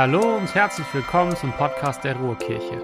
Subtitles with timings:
[0.00, 2.82] Hallo und herzlich willkommen zum Podcast der Ruhrkirche.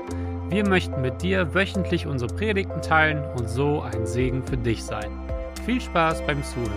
[0.50, 5.10] Wir möchten mit dir wöchentlich unsere Predigten teilen und so ein Segen für dich sein.
[5.64, 6.68] Viel Spaß beim Zuhören.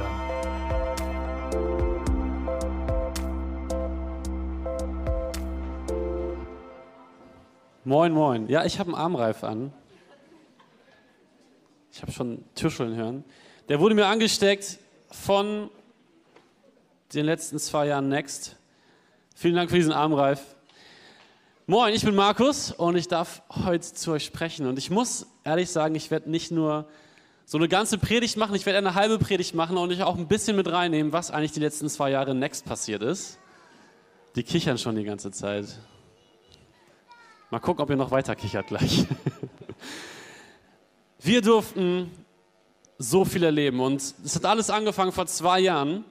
[7.83, 8.47] Moin, moin.
[8.47, 9.73] Ja, ich habe einen Armreif an.
[11.91, 13.25] Ich habe schon Tuscheln hören.
[13.67, 14.79] Der wurde mir angesteckt
[15.11, 15.69] von
[17.13, 18.55] den letzten zwei Jahren Next.
[19.39, 20.41] Vielen Dank für diesen Armreif.
[21.65, 24.67] Moin, ich bin Markus und ich darf heute zu euch sprechen.
[24.67, 26.89] Und ich muss ehrlich sagen, ich werde nicht nur
[27.45, 30.27] so eine ganze Predigt machen, ich werde eine halbe Predigt machen und ich auch ein
[30.27, 33.39] bisschen mit reinnehmen, was eigentlich die letzten zwei Jahre Next passiert ist.
[34.35, 35.67] Die kichern schon die ganze Zeit.
[37.49, 39.05] Mal gucken, ob ihr noch weiter kichert gleich.
[41.19, 42.11] Wir durften
[42.97, 46.03] so viel erleben und es hat alles angefangen vor zwei Jahren,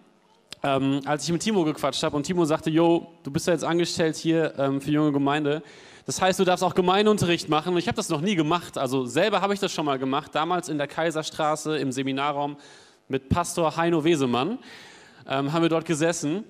[0.63, 3.65] ähm, als ich mit Timo gequatscht habe und Timo sagte, Jo, du bist ja jetzt
[3.65, 5.63] angestellt hier ähm, für junge Gemeinde.
[6.07, 7.75] Das heißt, du darfst auch Gemeindeunterricht machen.
[7.75, 8.79] Und ich habe das noch nie gemacht.
[8.79, 12.57] Also selber habe ich das schon mal gemacht, damals in der Kaiserstraße im Seminarraum
[13.09, 14.59] mit Pastor Heino Wesemann.
[15.29, 16.45] Ähm, haben wir dort gesessen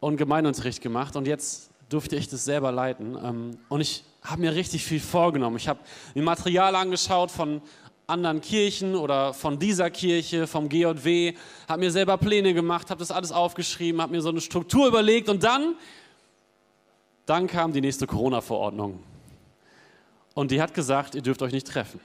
[0.00, 1.16] und Gemeindeunterricht gemacht.
[1.16, 3.18] Und jetzt durfte ich das selber leiten.
[3.22, 5.56] Ähm, und ich habe mir richtig viel vorgenommen.
[5.56, 5.80] Ich habe
[6.14, 7.60] mir Material angeschaut von
[8.06, 11.34] anderen Kirchen oder von dieser Kirche, vom GJW,
[11.68, 15.28] habe mir selber Pläne gemacht, habe das alles aufgeschrieben, habe mir so eine Struktur überlegt
[15.28, 15.74] und dann,
[17.26, 19.00] dann kam die nächste Corona-Verordnung.
[20.34, 21.98] Und die hat gesagt, ihr dürft euch nicht treffen.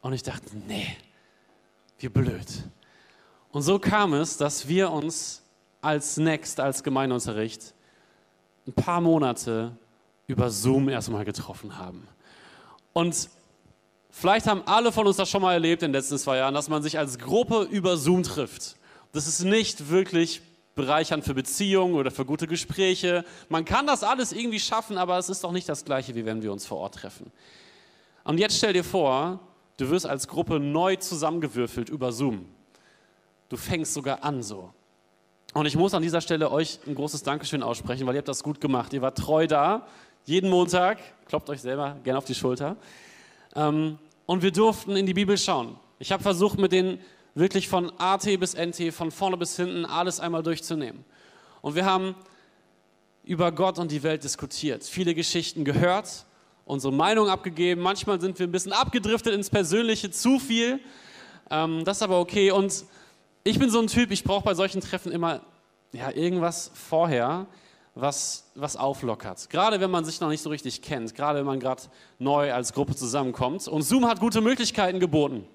[0.00, 0.96] Und ich dachte, nee,
[1.98, 2.46] wie blöd.
[3.52, 5.42] Und so kam es, dass wir uns
[5.80, 7.74] als Next, als Gemeindeunterricht,
[8.66, 9.76] ein paar Monate
[10.26, 12.08] über Zoom erstmal getroffen haben.
[12.92, 13.28] Und
[14.14, 16.68] vielleicht haben alle von uns das schon mal erlebt in den letzten zwei Jahren, dass
[16.68, 18.76] man sich als Gruppe über Zoom trifft.
[19.12, 20.42] Das ist nicht wirklich
[20.74, 23.24] bereichernd für Beziehungen oder für gute Gespräche.
[23.48, 26.42] Man kann das alles irgendwie schaffen, aber es ist doch nicht das Gleiche, wie wenn
[26.42, 27.30] wir uns vor Ort treffen.
[28.24, 29.40] Und jetzt stell dir vor,
[29.76, 32.46] du wirst als Gruppe neu zusammengewürfelt über Zoom.
[33.48, 34.72] Du fängst sogar an so.
[35.52, 38.42] Und ich muss an dieser Stelle euch ein großes Dankeschön aussprechen, weil ihr habt das
[38.42, 38.92] gut gemacht.
[38.92, 39.86] Ihr wart treu da,
[40.24, 40.98] jeden Montag.
[41.28, 42.76] Kloppt euch selber gerne auf die Schulter.
[43.54, 45.76] Ähm, und wir durften in die Bibel schauen.
[45.98, 46.98] Ich habe versucht, mit den
[47.34, 51.04] wirklich von AT bis NT, von vorne bis hinten, alles einmal durchzunehmen.
[51.62, 52.14] Und wir haben
[53.24, 56.26] über Gott und die Welt diskutiert, viele Geschichten gehört,
[56.64, 57.80] unsere Meinung abgegeben.
[57.80, 60.80] Manchmal sind wir ein bisschen abgedriftet ins Persönliche, zu viel.
[61.50, 62.50] Ähm, das ist aber okay.
[62.50, 62.84] Und
[63.42, 65.42] ich bin so ein Typ, ich brauche bei solchen Treffen immer
[65.92, 67.46] ja, irgendwas vorher,
[67.94, 69.48] was, was auflockert.
[69.50, 71.82] Gerade wenn man sich noch nicht so richtig kennt, gerade wenn man gerade
[72.18, 73.68] neu als Gruppe zusammenkommt.
[73.68, 75.46] Und Zoom hat gute Möglichkeiten geboten.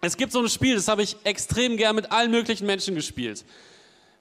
[0.00, 3.44] Es gibt so ein Spiel, das habe ich extrem gern mit allen möglichen Menschen gespielt,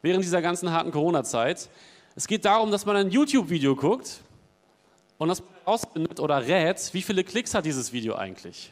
[0.02, 1.70] während dieser ganzen harten Corona-Zeit.
[2.16, 4.22] Es geht darum, dass man ein YouTube-Video guckt
[5.18, 8.72] und das herausfindet oder rät, wie viele Klicks hat dieses Video eigentlich.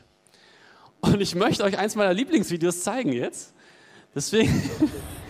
[1.02, 3.54] Und ich möchte euch eins meiner Lieblingsvideos zeigen jetzt.
[4.16, 4.72] Deswegen.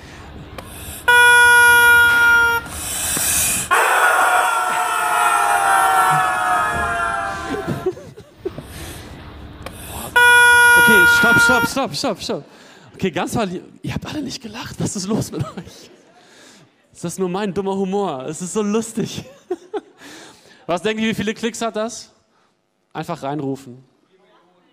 [10.84, 12.44] Okay, stopp, stopp, stopp, stopp, stopp.
[12.96, 13.48] Okay, ganz mal,
[13.82, 14.76] ihr habt alle nicht gelacht.
[14.80, 15.92] Was ist los mit euch?
[16.92, 18.26] Ist das nur mein dummer Humor?
[18.26, 19.24] Es ist so lustig.
[20.66, 22.12] Was denken ihr, wie viele Klicks hat das?
[22.94, 23.84] Einfach reinrufen.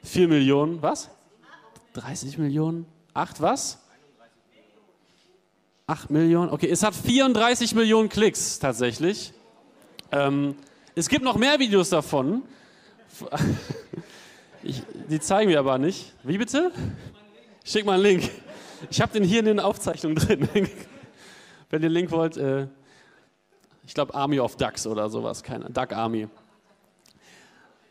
[0.04, 1.10] 4 Millionen, was?
[1.94, 2.86] 30 Millionen?
[3.14, 3.78] 8 was?
[5.86, 6.50] 8 Millionen?
[6.50, 9.32] Okay, es hat 34 Millionen Klicks tatsächlich.
[10.12, 10.54] Ähm,
[10.94, 12.42] es gibt noch mehr Videos davon.
[14.62, 16.14] Ich, die zeigen wir aber nicht.
[16.24, 16.72] Wie bitte?
[17.64, 18.30] Schick mal einen Link.
[18.90, 20.48] Ich habe den hier in den Aufzeichnungen drin.
[21.70, 22.66] Wenn ihr den Link wollt, äh,
[23.86, 26.28] ich glaube Army of Ducks oder sowas, keine Duck Army.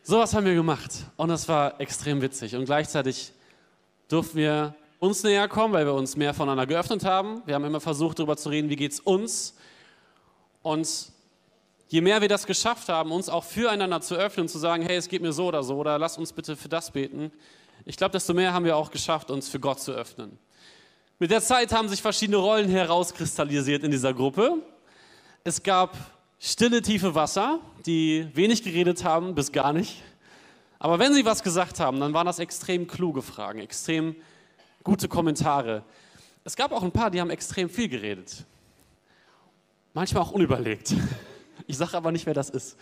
[0.02, 3.32] Sowas haben wir gemacht und das war extrem witzig und gleichzeitig
[4.08, 7.42] durften wir uns näher kommen, weil wir uns mehr voneinander geöffnet haben.
[7.46, 9.54] Wir haben immer versucht, darüber zu reden, wie geht es uns.
[10.62, 11.12] Und
[11.88, 15.08] je mehr wir das geschafft haben, uns auch füreinander zu öffnen, zu sagen, hey, es
[15.08, 17.32] geht mir so oder so, oder lass uns bitte für das beten,
[17.84, 20.38] ich glaube, desto mehr haben wir auch geschafft, uns für Gott zu öffnen.
[21.18, 24.62] Mit der Zeit haben sich verschiedene Rollen herauskristallisiert in dieser Gruppe.
[25.42, 25.96] Es gab
[26.38, 30.02] stille, tiefe Wasser, die wenig geredet haben, bis gar nicht.
[30.78, 34.14] Aber wenn sie was gesagt haben, dann waren das extrem kluge Fragen, extrem
[34.84, 35.82] gute Kommentare.
[36.44, 38.44] Es gab auch ein paar, die haben extrem viel geredet.
[39.94, 40.94] Manchmal auch unüberlegt.
[41.68, 42.78] Ich sage aber nicht, wer das ist.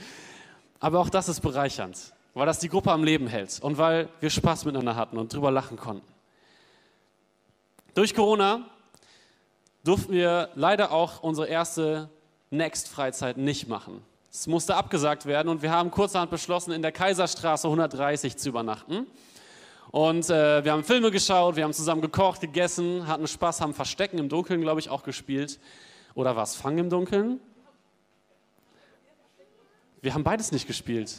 [0.78, 4.30] Aber auch das ist bereichernd, weil das die Gruppe am Leben hält und weil wir
[4.30, 6.06] Spaß miteinander hatten und drüber lachen konnten.
[7.94, 8.60] Durch Corona
[9.82, 12.08] durften wir leider auch unsere erste
[12.50, 14.02] Next-Freizeit nicht machen.
[14.30, 19.08] Es musste abgesagt werden und wir haben kurzerhand beschlossen, in der Kaiserstraße 130 zu übernachten.
[19.90, 24.18] Und äh, wir haben Filme geschaut, wir haben zusammen gekocht, gegessen, hatten Spaß, haben Verstecken
[24.18, 25.58] im Dunkeln, glaube ich, auch gespielt.
[26.14, 27.40] Oder war es Fangen im Dunkeln?
[30.06, 31.16] Wir haben beides nicht gespielt.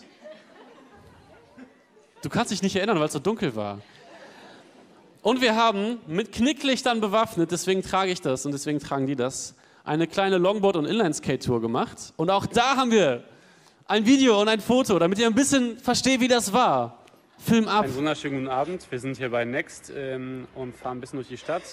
[2.21, 3.81] Du kannst dich nicht erinnern, weil es so dunkel war.
[5.21, 9.55] Und wir haben mit Knicklichtern bewaffnet, deswegen trage ich das und deswegen tragen die das,
[9.83, 12.13] eine kleine Longboard- und Inlineskate-Tour gemacht.
[12.15, 13.25] Und auch da haben wir
[13.87, 16.97] ein Video und ein Foto, damit ihr ein bisschen versteht, wie das war.
[17.39, 17.83] Film ab.
[17.83, 18.89] Einen wunderschönen guten Abend.
[18.89, 21.63] Wir sind hier bei Next ähm, und fahren ein bisschen durch die Stadt.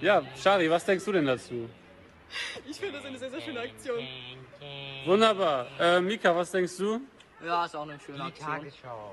[0.00, 1.68] Ja, Shari, was denkst du denn dazu?
[2.68, 4.04] Ich finde das eine sehr, sehr schöne Aktion.
[5.06, 5.66] Wunderbar.
[5.78, 7.00] Äh, Mika, was denkst du?
[7.44, 8.66] Ja, ist auch eine schöne Aktion.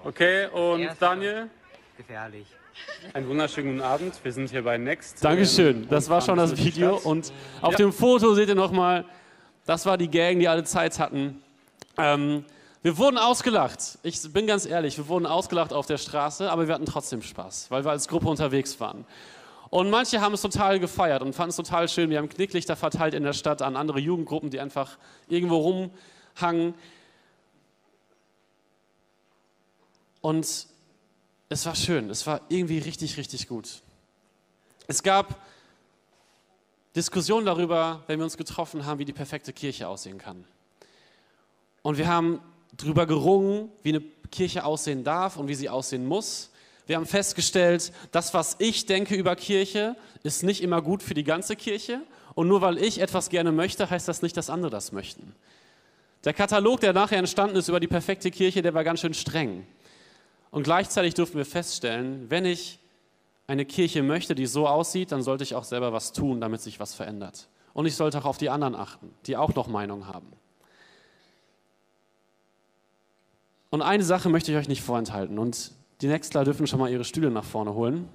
[0.03, 0.89] Okay, und.
[0.99, 1.49] Daniel?
[1.97, 2.47] Gefährlich.
[3.13, 4.13] Einen wunderschönen guten Abend.
[4.23, 5.23] Wir sind hier bei Next.
[5.23, 5.87] Dankeschön.
[5.89, 6.95] Das war schon das Video.
[6.97, 7.31] Und
[7.61, 7.77] auf Ja.
[7.77, 9.05] dem Foto seht ihr nochmal,
[9.65, 11.43] das war die Gang, die alle Zeit hatten.
[11.97, 12.45] Ähm,
[12.81, 13.99] wir wurden ausgelacht.
[14.01, 17.69] Ich bin ganz ehrlich, wir wurden ausgelacht auf der Straße, aber wir hatten trotzdem Spaß,
[17.69, 19.05] weil wir als Gruppe unterwegs waren.
[19.71, 22.09] Und manche haben es total gefeiert und fanden es total schön.
[22.09, 24.97] Wir haben Knicklichter verteilt in der Stadt an andere Jugendgruppen, die einfach
[25.29, 25.89] irgendwo
[26.35, 26.75] rumhangen.
[30.19, 30.67] Und
[31.47, 32.09] es war schön.
[32.09, 33.81] Es war irgendwie richtig, richtig gut.
[34.87, 35.39] Es gab
[36.93, 40.43] Diskussionen darüber, wenn wir uns getroffen haben, wie die perfekte Kirche aussehen kann.
[41.81, 42.41] Und wir haben
[42.73, 44.01] darüber gerungen, wie eine
[44.31, 46.51] Kirche aussehen darf und wie sie aussehen muss.
[46.87, 51.23] Wir haben festgestellt, das, was ich denke über Kirche, ist nicht immer gut für die
[51.23, 52.01] ganze Kirche.
[52.33, 55.35] Und nur weil ich etwas gerne möchte, heißt das nicht, dass andere das möchten.
[56.23, 59.65] Der Katalog, der nachher entstanden ist über die perfekte Kirche, der war ganz schön streng.
[60.51, 62.79] Und gleichzeitig durften wir feststellen, wenn ich
[63.47, 66.79] eine Kirche möchte, die so aussieht, dann sollte ich auch selber was tun, damit sich
[66.79, 67.47] was verändert.
[67.73, 70.31] Und ich sollte auch auf die anderen achten, die auch noch Meinung haben.
[73.69, 75.39] Und eine Sache möchte ich euch nicht vorenthalten.
[75.39, 78.09] Und die Nextler dürfen schon mal ihre Stühle nach vorne holen.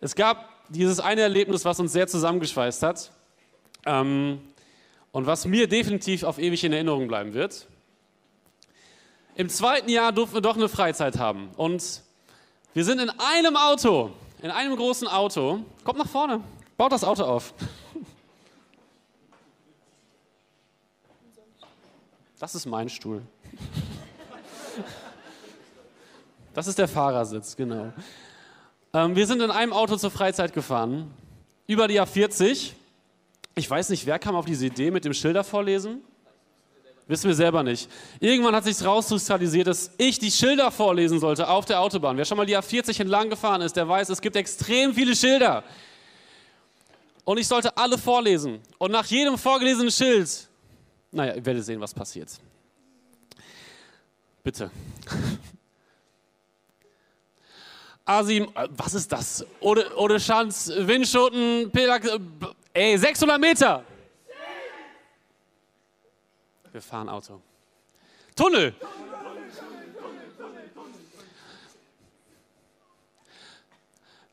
[0.00, 3.12] es gab dieses eine Erlebnis, was uns sehr zusammengeschweißt hat.
[3.86, 4.40] Ähm,
[5.12, 7.68] und was mir definitiv auf ewig in Erinnerung bleiben wird.
[9.36, 11.50] Im zweiten Jahr durften wir doch eine Freizeit haben.
[11.56, 12.02] Und
[12.72, 14.10] wir sind in einem Auto,
[14.42, 15.60] in einem großen Auto.
[15.84, 16.40] Kommt nach vorne,
[16.76, 17.54] baut das Auto auf.
[22.40, 23.22] Das ist mein Stuhl.
[26.54, 27.92] Das ist der Fahrersitz, genau.
[28.92, 31.12] Ähm, wir sind in einem Auto zur Freizeit gefahren,
[31.66, 32.70] über die A40.
[33.56, 36.00] Ich weiß nicht, wer kam auf diese Idee mit dem Schilder vorlesen?
[37.08, 37.90] Wissen wir selber nicht.
[38.20, 42.16] Irgendwann hat sich rauskristallisiert, dass ich die Schilder vorlesen sollte auf der Autobahn.
[42.16, 45.64] Wer schon mal die A40 entlang gefahren ist, der weiß, es gibt extrem viele Schilder.
[47.24, 48.60] Und ich sollte alle vorlesen.
[48.78, 50.48] Und nach jedem vorgelesenen Schild,
[51.10, 52.30] naja, ihr werdet sehen, was passiert.
[54.42, 54.70] Bitte.
[58.06, 59.46] A7, äh, was ist das?
[59.60, 62.18] Ode, Ode Schanz, Windschoten, Pelak, äh,
[62.72, 63.84] ey, 600 Meter.
[66.70, 67.40] Wir fahren Auto.
[68.34, 68.74] Tunnel.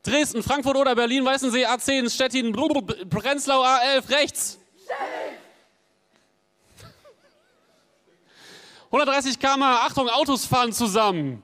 [0.02, 2.52] Dresden, Frankfurt oder Berlin, Weißensee, A10, Stettin,
[3.08, 4.58] Prenzlau, A11, rechts.
[8.86, 11.42] 130 km, Achtung, Autos fahren zusammen.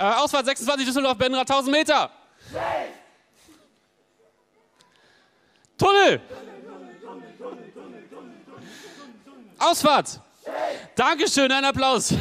[0.00, 2.10] Äh, Ausfahrt 26 Düsseldorf, Benrad, 1000 Meter.
[5.76, 6.22] Tunnel.
[9.58, 10.18] Ausfahrt.
[10.94, 12.14] Dankeschön, ein Applaus.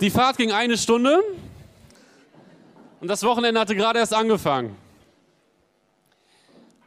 [0.00, 1.24] Die Fahrt ging eine Stunde
[3.00, 4.76] und das Wochenende hatte gerade erst angefangen.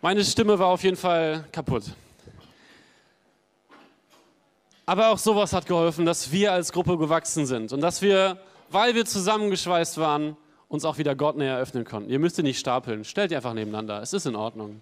[0.02, 1.84] Meine Stimme war auf jeden Fall kaputt.
[4.90, 8.42] Aber auch sowas hat geholfen, dass wir als Gruppe gewachsen sind und dass wir,
[8.72, 10.36] weil wir zusammengeschweißt waren,
[10.68, 12.10] uns auch wieder Gott näher öffnen konnten.
[12.10, 14.02] Ihr müsst ihr nicht stapeln, stellt ihr einfach nebeneinander.
[14.02, 14.82] Es ist in Ordnung.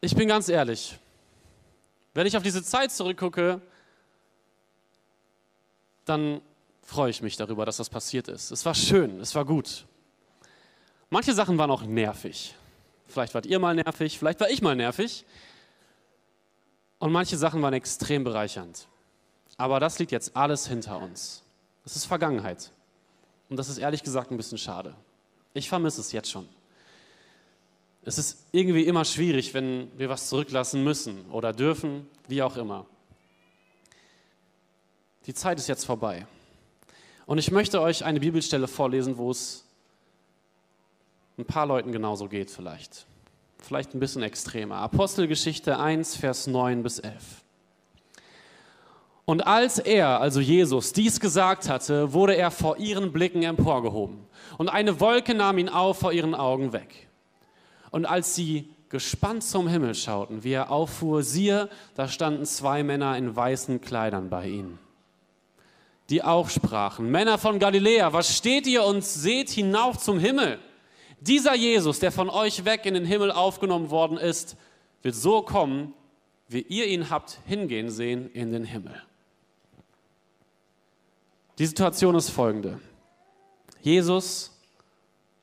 [0.00, 0.98] Ich bin ganz ehrlich,
[2.12, 3.60] wenn ich auf diese Zeit zurückgucke,
[6.06, 6.40] dann
[6.82, 8.50] freue ich mich darüber, dass das passiert ist.
[8.50, 9.86] Es war schön, es war gut.
[11.08, 12.56] Manche Sachen waren auch nervig.
[13.06, 15.24] Vielleicht wart ihr mal nervig, vielleicht war ich mal nervig.
[17.02, 18.86] Und manche Sachen waren extrem bereichernd.
[19.56, 21.42] Aber das liegt jetzt alles hinter uns.
[21.82, 22.70] Das ist Vergangenheit.
[23.48, 24.94] Und das ist ehrlich gesagt ein bisschen schade.
[25.52, 26.48] Ich vermisse es jetzt schon.
[28.04, 32.86] Es ist irgendwie immer schwierig, wenn wir was zurücklassen müssen oder dürfen, wie auch immer.
[35.26, 36.28] Die Zeit ist jetzt vorbei.
[37.26, 39.64] Und ich möchte euch eine Bibelstelle vorlesen, wo es
[41.36, 43.06] ein paar Leuten genauso geht vielleicht.
[43.62, 44.76] Vielleicht ein bisschen extremer.
[44.76, 47.14] Apostelgeschichte 1, Vers 9 bis 11.
[49.24, 54.26] Und als er, also Jesus, dies gesagt hatte, wurde er vor ihren Blicken emporgehoben.
[54.58, 57.08] Und eine Wolke nahm ihn auf vor ihren Augen weg.
[57.90, 63.16] Und als sie gespannt zum Himmel schauten, wie er auffuhr, siehe, da standen zwei Männer
[63.16, 64.78] in weißen Kleidern bei ihnen,
[66.10, 70.58] die auch sprachen, Männer von Galiläa, was steht ihr und seht hinauf zum Himmel?
[71.22, 74.56] Dieser Jesus, der von euch weg in den Himmel aufgenommen worden ist,
[75.02, 75.94] wird so kommen,
[76.48, 79.00] wie ihr ihn habt hingehen sehen in den Himmel.
[81.58, 82.80] Die Situation ist folgende.
[83.82, 84.58] Jesus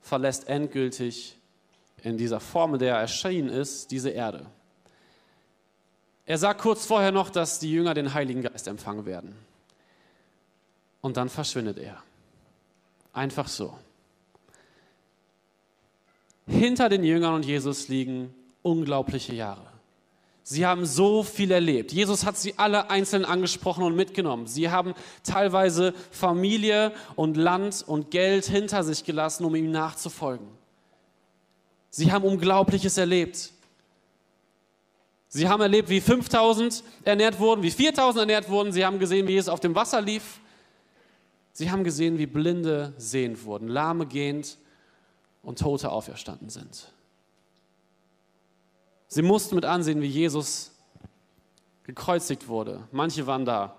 [0.02, 1.38] verlässt endgültig
[2.04, 4.48] in dieser Form, in der er erschienen ist, diese Erde.
[6.26, 9.34] Er sagt kurz vorher noch, dass die Jünger den Heiligen Geist empfangen werden.
[11.00, 12.04] Und dann verschwindet er.
[13.14, 13.78] Einfach so.
[16.50, 19.70] Hinter den Jüngern und Jesus liegen unglaubliche Jahre.
[20.42, 21.92] Sie haben so viel erlebt.
[21.92, 24.48] Jesus hat sie alle einzeln angesprochen und mitgenommen.
[24.48, 30.48] Sie haben teilweise Familie und Land und Geld hinter sich gelassen, um ihm nachzufolgen.
[31.92, 33.52] Sie haben Unglaubliches erlebt.
[35.28, 38.72] Sie haben erlebt, wie 5000 ernährt wurden, wie 4000 ernährt wurden.
[38.72, 40.40] Sie haben gesehen, wie Jesus auf dem Wasser lief.
[41.52, 44.58] Sie haben gesehen, wie Blinde sehend wurden, Lahme gehend
[45.44, 46.92] und Tote auferstanden sind.
[49.08, 50.72] Sie mussten mit ansehen, wie Jesus
[51.84, 52.88] gekreuzigt wurde.
[52.92, 53.76] Manche waren da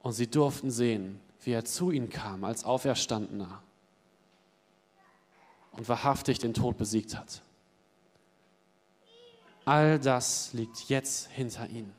[0.00, 3.62] und sie durften sehen, wie er zu ihnen kam als Auferstandener
[5.72, 7.42] und wahrhaftig den Tod besiegt hat.
[9.64, 11.94] All das liegt jetzt hinter ihnen.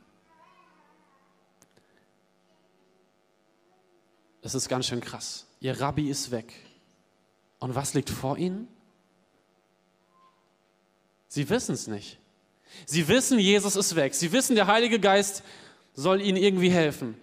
[4.42, 5.46] Es ist ganz schön krass.
[5.60, 6.54] Ihr Rabbi ist weg.
[7.60, 8.68] Und was liegt vor ihnen?
[11.28, 12.18] Sie wissen es nicht.
[12.86, 14.16] Sie wissen, Jesus ist weg.
[14.16, 15.44] Sie wissen, der Heilige Geist
[15.94, 17.16] soll ihnen irgendwie helfen.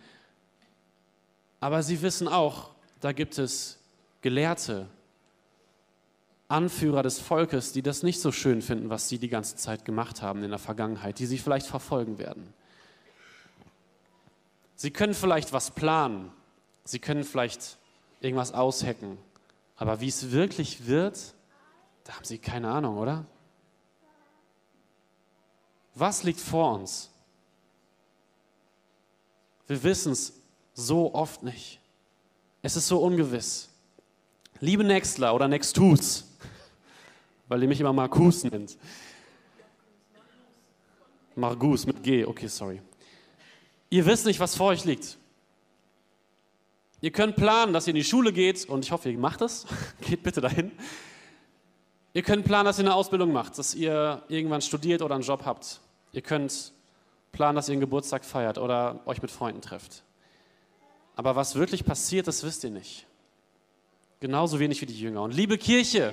[1.61, 3.79] Aber sie wissen auch, da gibt es
[4.21, 4.89] Gelehrte,
[6.49, 10.23] Anführer des Volkes, die das nicht so schön finden, was sie die ganze Zeit gemacht
[10.23, 12.53] haben in der Vergangenheit, die sie vielleicht verfolgen werden.
[14.77, 16.31] Sie können vielleicht was planen,
[16.85, 17.79] sie können vielleicht
[18.21, 19.19] irgendwas aushecken,
[19.77, 21.35] aber wie es wirklich wird,
[22.05, 23.27] da haben sie keine Ahnung, oder?
[25.95, 27.11] Was liegt vor uns?
[29.67, 30.33] Wir wissen es
[30.75, 31.81] so oft nicht.
[32.63, 33.69] Es ist so ungewiss.
[34.61, 36.25] Liebe Nextler oder Nextus,
[37.49, 38.77] weil ihr mich immer Markus nennt.
[41.35, 42.81] Margus mit G, okay, sorry.
[43.91, 45.19] Ihr wisst nicht, was vor euch liegt.
[47.07, 49.65] Ihr könnt planen, dass ihr in die Schule geht und ich hoffe, ihr macht es.
[50.01, 50.73] geht bitte dahin.
[52.15, 55.45] Ihr könnt planen, dass ihr eine Ausbildung macht, dass ihr irgendwann studiert oder einen Job
[55.45, 55.79] habt.
[56.11, 56.73] Ihr könnt
[57.31, 60.03] planen, dass ihr einen Geburtstag feiert oder euch mit Freunden trefft.
[61.15, 63.07] Aber was wirklich passiert, das wisst ihr nicht.
[64.19, 65.23] Genauso wenig wie die Jünger.
[65.23, 66.13] Und liebe Kirche,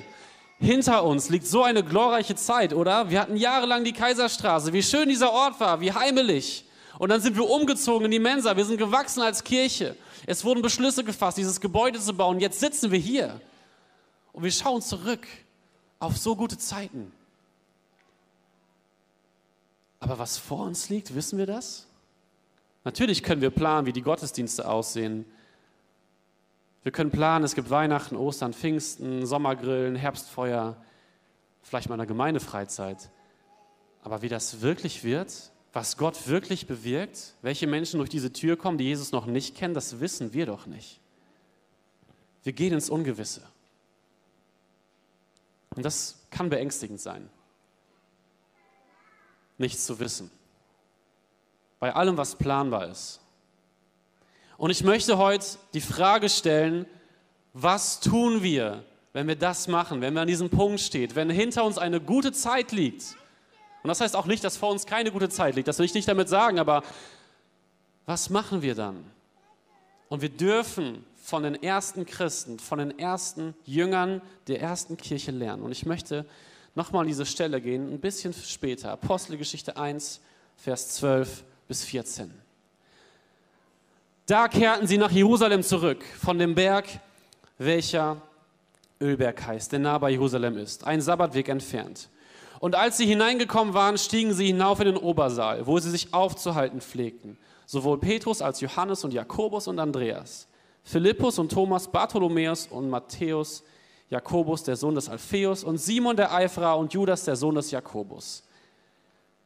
[0.59, 3.09] hinter uns liegt so eine glorreiche Zeit, oder?
[3.09, 4.73] Wir hatten jahrelang die Kaiserstraße.
[4.73, 6.65] Wie schön dieser Ort war, wie heimelig.
[6.99, 8.55] Und dann sind wir umgezogen in die Mensa.
[8.55, 9.95] Wir sind gewachsen als Kirche.
[10.25, 12.39] Es wurden Beschlüsse gefasst, dieses Gebäude zu bauen.
[12.39, 13.41] Jetzt sitzen wir hier.
[14.31, 15.27] Und wir schauen zurück
[15.99, 17.11] auf so gute Zeiten.
[19.99, 21.87] Aber was vor uns liegt, wissen wir das?
[22.83, 25.25] Natürlich können wir planen, wie die Gottesdienste aussehen.
[26.83, 30.75] Wir können planen, es gibt Weihnachten, Ostern, Pfingsten, Sommergrillen, Herbstfeuer,
[31.61, 33.09] vielleicht mal eine Gemeindefreizeit.
[34.03, 38.77] Aber wie das wirklich wird, was Gott wirklich bewirkt, welche Menschen durch diese Tür kommen,
[38.77, 40.99] die Jesus noch nicht kennen, das wissen wir doch nicht.
[42.43, 43.41] Wir gehen ins Ungewisse.
[45.75, 47.29] Und das kann beängstigend sein
[49.57, 50.31] nichts zu wissen.
[51.79, 53.19] Bei allem, was planbar ist.
[54.57, 56.85] Und ich möchte heute die Frage stellen,
[57.53, 61.65] was tun wir, wenn wir das machen, wenn wir an diesem Punkt stehen, wenn hinter
[61.65, 63.15] uns eine gute Zeit liegt?
[63.83, 65.93] Und das heißt auch nicht, dass vor uns keine gute Zeit liegt, das will ich
[65.93, 66.83] nicht damit sagen, aber
[68.05, 69.03] was machen wir dann?
[70.07, 75.63] Und wir dürfen von den ersten Christen, von den ersten Jüngern der ersten Kirche lernen.
[75.63, 76.25] Und ich möchte
[76.75, 78.91] nochmal an diese Stelle gehen, ein bisschen später.
[78.91, 80.21] Apostelgeschichte 1,
[80.57, 82.33] Vers 12 bis 14.
[84.25, 86.87] Da kehrten sie nach Jerusalem zurück, von dem Berg,
[87.57, 88.21] welcher
[89.01, 92.09] Ölberg heißt, der nah bei Jerusalem ist, ein Sabbatweg entfernt.
[92.63, 96.79] Und als sie hineingekommen waren, stiegen sie hinauf in den Obersaal, wo sie sich aufzuhalten
[96.79, 100.47] pflegten, sowohl Petrus als Johannes und Jakobus und Andreas.
[100.81, 103.65] Philippus und Thomas, Bartholomäus und Matthäus,
[104.09, 108.43] Jakobus, der Sohn des Alpheus, und Simon der Eiferer und Judas, der Sohn des Jakobus.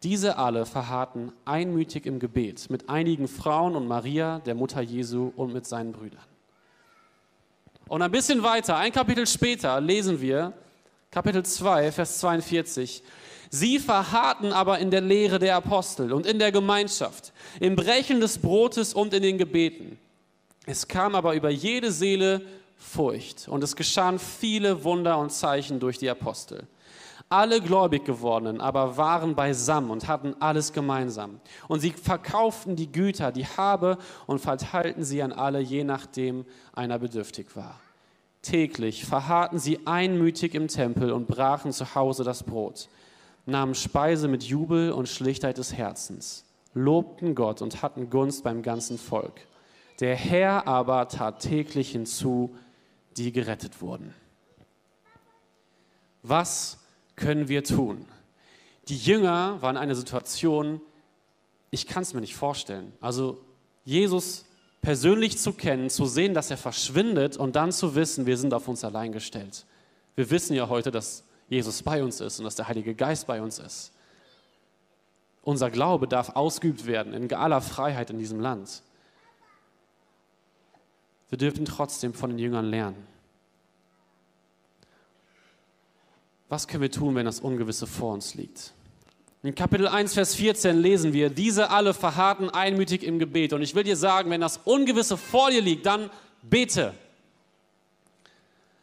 [0.03, 5.53] Diese alle verharrten einmütig im Gebet mit einigen Frauen und Maria, der Mutter Jesu, und
[5.53, 6.21] mit seinen Brüdern.
[7.87, 10.53] Und ein bisschen weiter, ein Kapitel später, lesen wir,
[11.11, 13.01] Kapitel 2, Vers 42.
[13.49, 18.39] Sie verharrten aber in der Lehre der Apostel und in der Gemeinschaft, im Brechen des
[18.39, 19.97] Brotes und in den Gebeten.
[20.65, 22.45] Es kam aber über jede Seele
[22.75, 26.67] Furcht und es geschahen viele Wunder und Zeichen durch die Apostel.
[27.29, 31.39] Alle gläubig gewordenen aber waren beisammen und hatten alles gemeinsam.
[31.67, 33.97] Und sie verkauften die Güter, die Habe
[34.27, 37.79] und verteilten sie an alle, je nachdem einer bedürftig war.
[38.47, 42.87] Täglich verharrten sie einmütig im Tempel und brachen zu Hause das Brot,
[43.45, 48.97] nahmen Speise mit Jubel und Schlichtheit des Herzens, lobten Gott und hatten Gunst beim ganzen
[48.97, 49.41] Volk.
[49.99, 52.55] Der Herr aber tat täglich hinzu,
[53.17, 54.13] die gerettet wurden.
[56.23, 56.77] Was
[57.17, 58.05] können wir tun?
[58.87, 60.79] Die Jünger waren in einer Situation,
[61.69, 62.93] ich kann es mir nicht vorstellen.
[63.01, 63.41] Also
[63.83, 64.45] Jesus
[64.87, 68.69] persönlich zu kennen, zu sehen, dass er verschwindet und dann zu wissen, wir sind auf
[68.69, 69.65] uns allein gestellt.
[70.15, 73.41] Wir wissen ja heute, dass Jesus bei uns ist und dass der Heilige Geist bei
[73.41, 73.91] uns ist.
[75.41, 78.81] Unser Glaube darf ausgeübt werden in aller Freiheit in diesem Land.
[81.27, 83.05] Wir dürfen trotzdem von den Jüngern lernen.
[86.47, 88.71] Was können wir tun, wenn das Ungewisse vor uns liegt?
[89.43, 93.53] In Kapitel 1, Vers 14 lesen wir, diese alle verharrten einmütig im Gebet.
[93.53, 96.09] Und ich will dir sagen, wenn das Ungewisse vor dir liegt, dann
[96.41, 96.93] bete.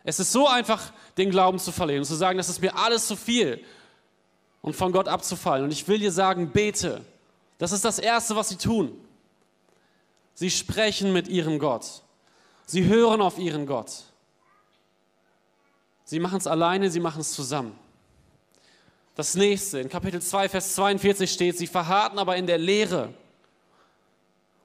[0.04, 3.06] Es ist so einfach, den Glauben zu verlieren und zu sagen, das ist mir alles
[3.06, 3.64] zu viel
[4.62, 5.64] und von Gott abzufallen.
[5.64, 7.04] Und ich will dir sagen, bete.
[7.58, 8.92] Das ist das Erste, was sie tun.
[10.34, 12.02] Sie sprechen mit ihrem Gott.
[12.66, 14.04] Sie hören auf ihren Gott.
[16.04, 17.78] Sie machen es alleine, sie machen es zusammen.
[19.14, 23.14] Das nächste, in Kapitel 2, Vers 42 steht, sie verharrten aber in der Lehre.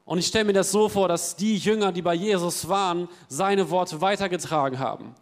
[0.06, 3.70] Und ich stelle mir das so vor, dass die Jünger, die bei Jesus waren, seine
[3.70, 5.14] Worte weitergetragen haben.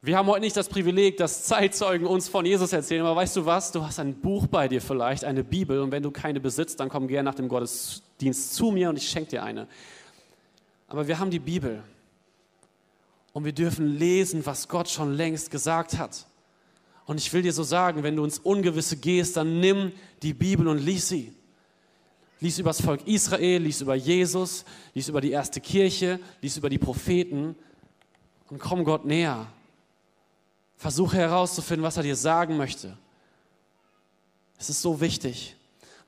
[0.00, 3.44] Wir haben heute nicht das Privileg, dass Zeitzeugen uns von Jesus erzählen, aber weißt du
[3.44, 3.70] was?
[3.70, 6.88] Du hast ein Buch bei dir vielleicht, eine Bibel, und wenn du keine besitzt, dann
[6.88, 9.68] komm gerne nach dem Gottesdienst zu mir und ich schenke dir eine.
[10.88, 11.84] Aber wir haben die Bibel
[13.34, 16.26] und wir dürfen lesen, was Gott schon längst gesagt hat.
[17.12, 20.66] Und ich will dir so sagen, wenn du ins Ungewisse gehst, dann nimm die Bibel
[20.66, 21.30] und lies sie.
[22.40, 26.70] Lies über das Volk Israel, lies über Jesus, lies über die erste Kirche, lies über
[26.70, 27.54] die Propheten
[28.48, 29.46] und komm Gott näher.
[30.78, 32.96] Versuche herauszufinden, was er dir sagen möchte.
[34.58, 35.54] Es ist so wichtig.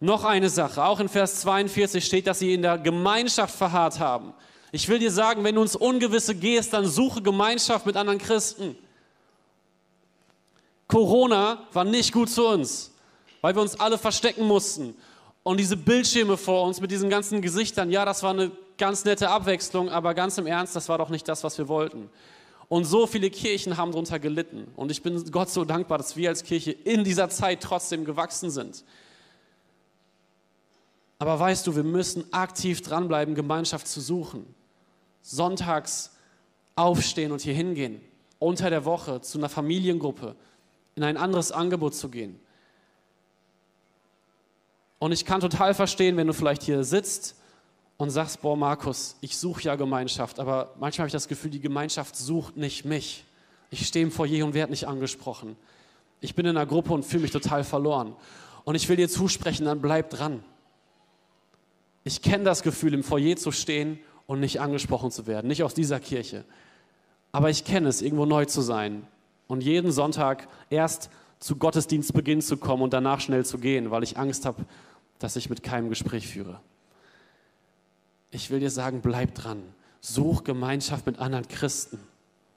[0.01, 4.33] Noch eine Sache, auch in Vers 42 steht, dass sie in der Gemeinschaft verharrt haben.
[4.73, 8.75] Ich will dir sagen, wenn du ins Ungewisse gehst, dann suche Gemeinschaft mit anderen Christen.
[10.89, 12.93] Corona war nicht gut zu uns,
[13.41, 14.95] weil wir uns alle verstecken mussten.
[15.43, 19.29] Und diese Bildschirme vor uns mit diesen ganzen Gesichtern, ja, das war eine ganz nette
[19.29, 22.11] Abwechslung, aber ganz im Ernst, das war doch nicht das, was wir wollten.
[22.69, 24.67] Und so viele Kirchen haben darunter gelitten.
[24.75, 28.51] Und ich bin Gott so dankbar, dass wir als Kirche in dieser Zeit trotzdem gewachsen
[28.51, 28.85] sind.
[31.19, 34.47] Aber weißt du, wir müssen aktiv dranbleiben, Gemeinschaft zu suchen
[35.25, 36.13] sonntags
[36.77, 38.01] aufstehen und hier hingehen,
[38.39, 40.37] unter der Woche zu einer Familiengruppe,
[40.97, 42.39] in ein anderes Angebot zu gehen.
[44.99, 47.37] Und ich kann total verstehen, wenn du vielleicht hier sitzt
[47.97, 51.61] und sagst, boah Markus, ich suche ja Gemeinschaft, aber manchmal habe ich das Gefühl, die
[51.61, 53.25] Gemeinschaft sucht nicht mich.
[53.71, 55.57] Ich stehe im Foyer und werde nicht angesprochen.
[56.21, 58.17] Ich bin in einer Gruppe und fühle mich total verloren.
[58.65, 60.43] Und ich will dir zusprechen, dann bleib dran.
[62.05, 65.75] Ich kenne das Gefühl, im Foyer zu stehen und nicht angesprochen zu werden, nicht aus
[65.75, 66.45] dieser Kirche.
[67.33, 69.07] Aber ich kenne es, irgendwo neu zu sein
[69.47, 74.17] und jeden Sonntag erst zu Gottesdienstbeginn zu kommen und danach schnell zu gehen, weil ich
[74.17, 74.65] Angst habe,
[75.19, 76.61] dass ich mit keinem Gespräch führe.
[78.31, 79.63] Ich will dir sagen, bleib dran.
[80.01, 82.01] Such Gemeinschaft mit anderen Christen.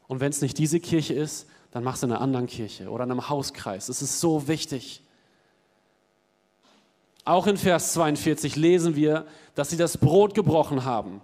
[0.07, 3.03] Und wenn es nicht diese Kirche ist, dann mach es in einer anderen Kirche oder
[3.03, 3.89] in einem Hauskreis.
[3.89, 5.01] Es ist so wichtig.
[7.25, 11.21] Auch in Vers 42 lesen wir, dass sie das Brot gebrochen haben.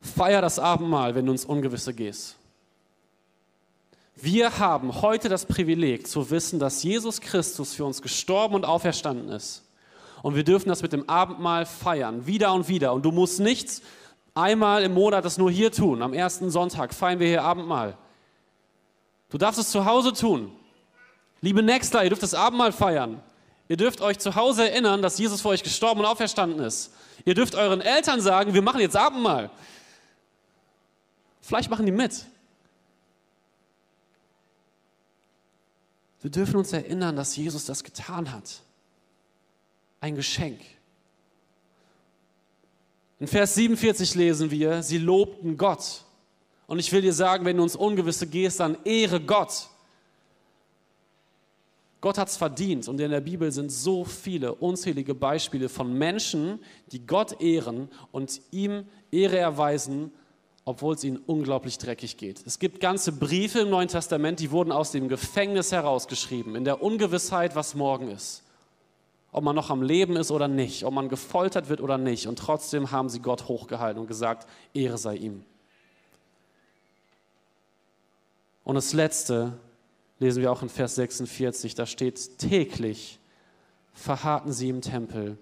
[0.00, 2.36] Feier das Abendmahl, wenn du ins Ungewisse gehst.
[4.18, 9.28] Wir haben heute das Privileg zu wissen, dass Jesus Christus für uns gestorben und auferstanden
[9.28, 9.62] ist.
[10.22, 12.94] Und wir dürfen das mit dem Abendmahl feiern, wieder und wieder.
[12.94, 13.82] Und du musst nichts
[14.34, 16.00] einmal im Monat das nur hier tun.
[16.00, 17.98] Am ersten Sonntag feiern wir hier Abendmahl.
[19.28, 20.50] Du darfst es zu Hause tun.
[21.42, 23.22] Liebe Nextler, ihr dürft das Abendmahl feiern.
[23.68, 26.94] Ihr dürft euch zu Hause erinnern, dass Jesus für euch gestorben und auferstanden ist.
[27.26, 29.50] Ihr dürft euren Eltern sagen, wir machen jetzt Abendmahl.
[31.42, 32.24] Vielleicht machen die mit.
[36.22, 38.62] Wir dürfen uns erinnern, dass Jesus das getan hat.
[40.00, 40.60] Ein Geschenk.
[43.18, 46.02] In Vers 47 lesen wir, sie lobten Gott.
[46.66, 49.68] Und ich will dir sagen, wenn du uns Ungewisse gehst, dann ehre Gott.
[52.00, 56.60] Gott hat es verdient und in der Bibel sind so viele unzählige Beispiele von Menschen,
[56.92, 60.12] die Gott ehren und ihm Ehre erweisen
[60.66, 62.42] obwohl es ihnen unglaublich dreckig geht.
[62.44, 66.82] Es gibt ganze Briefe im Neuen Testament, die wurden aus dem Gefängnis herausgeschrieben, in der
[66.82, 68.42] Ungewissheit, was morgen ist.
[69.30, 72.26] Ob man noch am Leben ist oder nicht, ob man gefoltert wird oder nicht.
[72.26, 75.44] Und trotzdem haben sie Gott hochgehalten und gesagt, Ehre sei ihm.
[78.64, 79.52] Und das Letzte
[80.18, 83.20] lesen wir auch in Vers 46, da steht, täglich
[83.92, 85.38] verharrten sie im Tempel.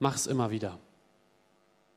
[0.00, 0.78] Mach es immer wieder.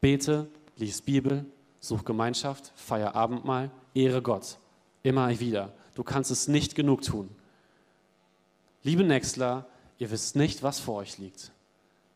[0.02, 1.46] Bete, lies Bibel,
[1.80, 4.58] such Gemeinschaft, feier Abendmahl, ehre Gott.
[5.04, 5.74] Immer wieder.
[5.94, 7.30] Du kannst es nicht genug tun.
[8.84, 9.68] Liebe Nextler,
[10.00, 11.52] ihr wisst nicht, was vor euch liegt.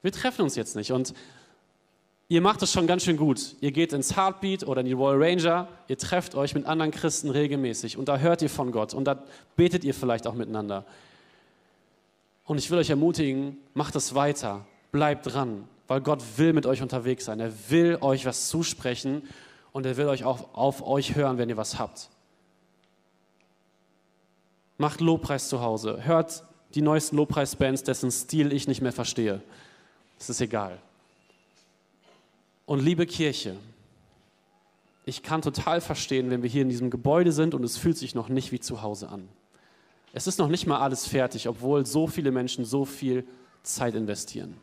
[0.01, 1.13] Wir treffen uns jetzt nicht und
[2.27, 3.55] ihr macht es schon ganz schön gut.
[3.61, 7.29] Ihr geht ins Heartbeat oder in die Royal Ranger, ihr trefft euch mit anderen Christen
[7.29, 9.23] regelmäßig und da hört ihr von Gott und da
[9.55, 10.85] betet ihr vielleicht auch miteinander.
[12.45, 16.81] Und ich will euch ermutigen, macht es weiter, bleibt dran, weil Gott will mit euch
[16.81, 17.39] unterwegs sein.
[17.39, 19.23] Er will euch was zusprechen
[19.71, 22.09] und er will euch auch auf euch hören, wenn ihr was habt.
[24.77, 26.03] Macht Lobpreis zu Hause.
[26.03, 26.43] Hört
[26.73, 29.41] die neuesten Lobpreisbands, dessen Stil ich nicht mehr verstehe.
[30.19, 30.79] Es ist egal.
[32.65, 33.55] Und liebe Kirche,
[35.05, 38.15] ich kann total verstehen, wenn wir hier in diesem Gebäude sind und es fühlt sich
[38.15, 39.29] noch nicht wie zu Hause an.
[40.13, 43.25] Es ist noch nicht mal alles fertig, obwohl so viele Menschen so viel
[43.61, 44.57] Zeit investieren.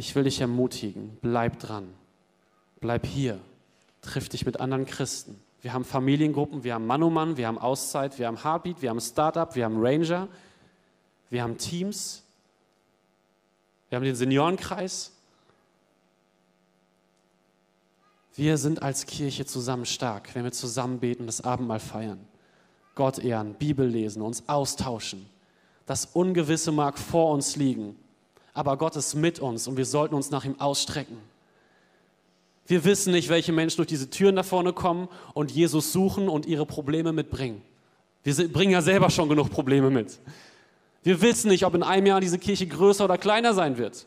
[0.00, 1.92] Ich will dich ermutigen, bleib dran,
[2.80, 3.38] bleib hier,
[4.00, 5.38] triff dich mit anderen Christen.
[5.60, 8.88] Wir haben Familiengruppen, wir haben Mann um Mann, wir haben Auszeit, wir haben Heartbeat, wir
[8.88, 10.26] haben Startup, wir haben Ranger,
[11.28, 12.22] wir haben Teams,
[13.90, 15.12] wir haben den Seniorenkreis.
[18.36, 22.26] Wir sind als Kirche zusammen stark, wenn wir zusammen beten, das Abendmahl feiern,
[22.94, 25.28] Gott ehren, Bibel lesen, uns austauschen.
[25.84, 27.98] Das Ungewisse mag vor uns liegen,
[28.52, 31.16] aber Gott ist mit uns und wir sollten uns nach ihm ausstrecken.
[32.66, 36.46] Wir wissen nicht, welche Menschen durch diese Türen da vorne kommen und Jesus suchen und
[36.46, 37.62] ihre Probleme mitbringen.
[38.22, 40.20] Wir bringen ja selber schon genug Probleme mit.
[41.02, 44.06] Wir wissen nicht, ob in einem Jahr diese Kirche größer oder kleiner sein wird.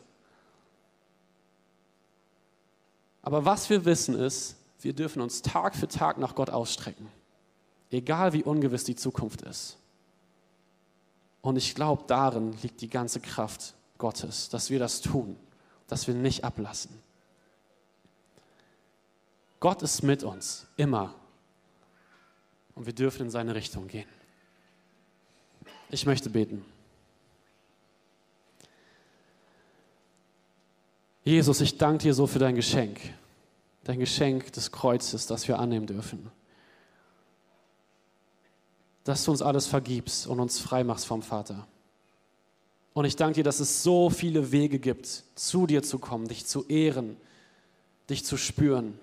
[3.22, 7.08] Aber was wir wissen ist, wir dürfen uns Tag für Tag nach Gott ausstrecken,
[7.90, 9.78] egal wie ungewiss die Zukunft ist.
[11.40, 15.36] Und ich glaube, darin liegt die ganze Kraft Gottes, dass wir das tun,
[15.86, 16.90] dass wir nicht ablassen.
[19.60, 21.14] Gott ist mit uns, immer.
[22.74, 24.08] Und wir dürfen in seine Richtung gehen.
[25.90, 26.64] Ich möchte beten.
[31.22, 33.00] Jesus, ich danke dir so für dein Geschenk,
[33.84, 36.30] dein Geschenk des Kreuzes, das wir annehmen dürfen.
[39.04, 41.66] Dass du uns alles vergibst und uns frei machst vom Vater.
[42.94, 46.46] Und ich danke dir, dass es so viele Wege gibt, zu dir zu kommen, dich
[46.46, 47.16] zu ehren,
[48.08, 48.98] dich zu spüren,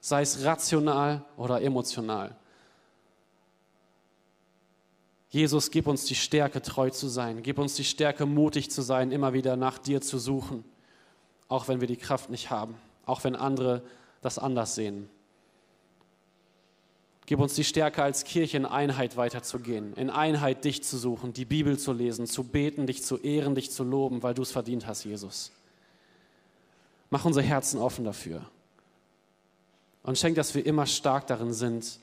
[0.00, 2.34] sei es rational oder emotional.
[5.28, 7.42] Jesus, gib uns die Stärke, treu zu sein.
[7.42, 10.64] Gib uns die Stärke, mutig zu sein, immer wieder nach dir zu suchen,
[11.48, 13.82] auch wenn wir die Kraft nicht haben, auch wenn andere
[14.22, 15.10] das anders sehen.
[17.26, 21.46] Gib uns die Stärke als Kirche in Einheit weiterzugehen, in Einheit dich zu suchen, die
[21.46, 24.86] Bibel zu lesen, zu beten, dich zu ehren, dich zu loben, weil du es verdient
[24.86, 25.50] hast, Jesus.
[27.08, 28.42] Mach unsere Herzen offen dafür.
[30.02, 31.98] Und schenk, dass wir immer stark darin sind,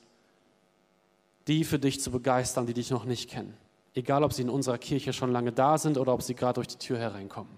[1.46, 3.56] die für dich zu begeistern, die dich noch nicht kennen.
[3.94, 6.68] Egal, ob sie in unserer Kirche schon lange da sind oder ob sie gerade durch
[6.68, 7.52] die Tür hereinkommen.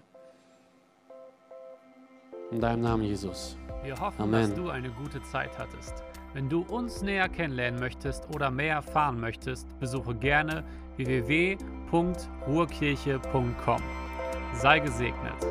[2.51, 3.57] In deinem Namen, Jesus.
[3.83, 4.49] Wir hoffen, Amen.
[4.49, 5.93] dass du eine gute Zeit hattest.
[6.35, 10.65] Wenn du uns näher kennenlernen möchtest oder mehr erfahren möchtest, besuche gerne
[10.97, 13.81] www.ruhrkirche.com.
[14.51, 15.47] Sei gesegnet.